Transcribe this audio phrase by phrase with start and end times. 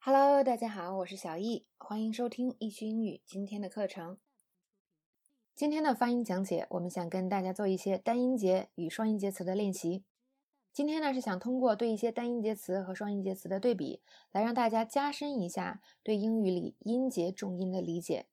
[0.00, 4.16] Hello，大家好，我是小易，欢迎收听易趣英语今天的课程。
[5.56, 10.04] 今天的发音讲解，我们想跟大家做一些单音节与双音节词的练习。
[10.72, 14.00] 今天呢是想通过对一些单音节词和双音节词的对比，
[14.30, 18.26] 来让大家加深一下对英语里音节重音的理解。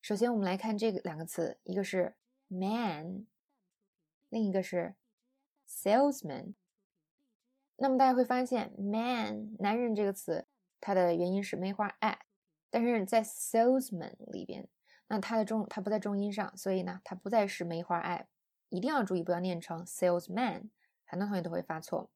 [0.00, 2.16] 首先，我们来看这个两个词，一个是
[2.48, 3.28] man，
[4.28, 4.96] 另一个是
[5.66, 6.54] salesman。
[7.76, 10.48] 那么大家会发现，man 男人这个词。
[10.82, 12.18] 它的元音是梅花 i，
[12.68, 14.68] 但是在 salesman 里边，
[15.06, 18.26] 那它的重它不在重音上，所以呢，它不再是梅花 i，
[18.68, 20.70] 一定要注意不要念成 salesman，
[21.04, 22.10] 很多同学都会发错。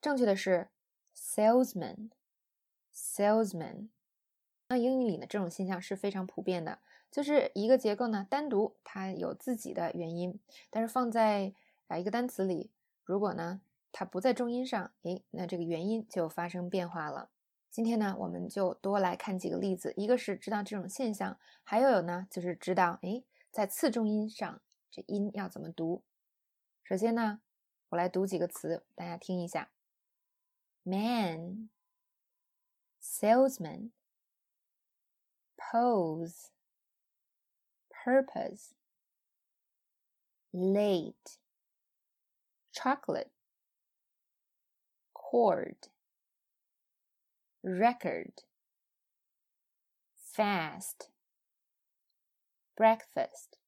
[0.00, 0.68] 正确的是
[1.16, 3.88] salesman，salesman。
[4.68, 6.78] 那英语里呢，这种现象是非常普遍的，
[7.10, 10.38] 就是一个结构呢，单独它有自己的元音，
[10.70, 11.52] 但是放在
[11.88, 12.70] 啊一个单词里，
[13.02, 17.30] 如果呢它不在重音上，诶，那这个元音就发生变化了。
[17.78, 19.94] 今天呢，我们就多来看几个例子。
[19.96, 26.02] 一个是知道这种现象，还有呢，就是知道，哎，在次重音上这音要怎么读。
[26.82, 27.40] 首先呢，
[27.90, 29.70] 我来读几个词，大家听一下
[30.82, 31.70] ：man、
[33.00, 33.92] salesman、
[35.56, 36.46] pose、
[37.88, 38.70] purpose、
[40.50, 41.14] late、
[42.72, 43.30] chocolate、
[45.12, 45.76] cord。
[47.62, 48.32] Record,
[50.34, 51.08] fast,
[52.76, 53.58] breakfast。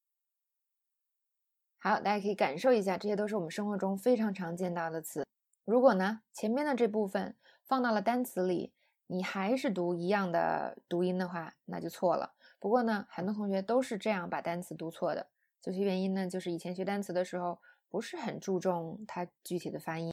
[1.79, 5.27] 好，大家可以感受一下，这些都是我们生活中非常常见到的词。
[5.65, 8.73] 如果呢，前面的这部分放到了单词里，
[9.07, 12.35] 你还是读一样的读音的话，那就错了。
[12.59, 15.29] 不过呢，很多同学都是这样把单词读错的。
[15.63, 20.13] 究其原因呢，就是以前学单词的时候不是很注重它具体的发音。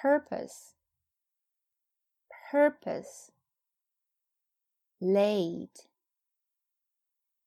[0.00, 0.74] purpose
[2.52, 3.32] purpose
[5.00, 5.88] late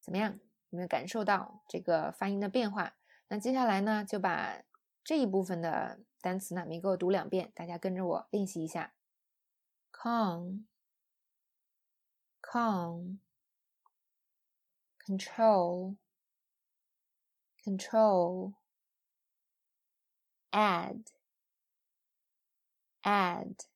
[0.00, 0.38] 怎么样？
[0.70, 2.96] 有没有感受到这个发音的变化？
[3.28, 4.62] 那接下来呢，就把
[5.04, 8.94] 这一部分的单词呢，你给我读两遍，大家跟着我练习一下。
[9.90, 10.66] con
[12.40, 13.18] con
[15.04, 15.96] control
[17.62, 18.54] control
[20.50, 21.04] add
[23.02, 23.66] add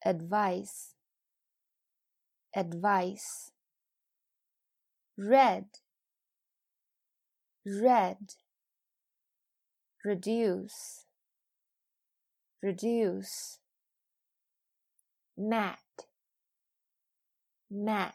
[0.00, 0.92] advice
[2.52, 3.52] advice
[5.16, 5.66] red
[7.64, 8.34] red
[10.04, 11.06] reduce
[12.62, 13.58] reduce
[15.36, 15.78] mat
[17.70, 18.14] mat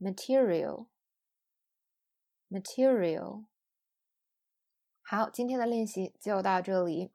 [0.00, 0.86] material
[2.48, 3.44] material
[5.02, 7.10] 好，今天的练习就到这里。